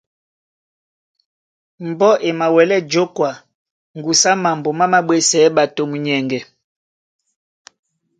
[1.87, 3.29] Mbɔ́ e mawɛlɛ́ jǒkwa
[3.97, 6.39] ŋgusu á mambo má māɓwésɛɛ́ ɓato munyɛŋgɛ.